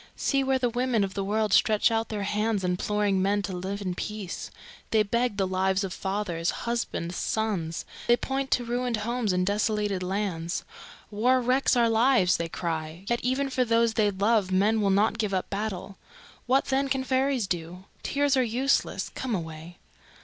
See 0.15 0.43
where 0.43 0.57
the 0.57 0.67
women 0.67 1.03
of 1.03 1.13
the 1.13 1.23
world 1.23 1.53
stretch 1.53 1.91
out 1.91 2.09
their 2.09 2.23
hands, 2.23 2.63
imploring 2.63 3.21
men 3.21 3.43
to 3.43 3.53
live 3.55 3.83
in 3.83 3.93
peace. 3.93 4.49
They 4.89 5.03
beg 5.03 5.37
the 5.37 5.45
lives 5.45 5.83
of 5.83 5.93
fathers, 5.93 6.49
husbands, 6.65 7.15
sons; 7.15 7.85
they 8.07 8.17
point 8.17 8.49
to 8.49 8.63
ruined 8.65 8.97
homes 9.05 9.31
and 9.31 9.45
desolated 9.45 10.01
lands. 10.01 10.63
'War 11.11 11.39
wrecks 11.39 11.75
our 11.75 11.87
lives!' 11.87 12.37
they 12.37 12.49
cry. 12.49 13.05
Yet 13.09 13.19
even 13.21 13.51
for 13.51 13.63
those 13.63 13.93
they 13.93 14.09
love 14.09 14.51
men 14.51 14.81
will 14.81 14.89
not 14.89 15.19
give 15.19 15.35
up 15.35 15.51
battle. 15.51 15.97
What, 16.47 16.65
then, 16.65 16.87
can 16.89 17.03
fairies 17.03 17.45
do? 17.45 17.83
Tears 18.01 18.35
are 18.35 18.43
useless. 18.43 19.11
Come 19.13 19.35
away." 19.35 19.77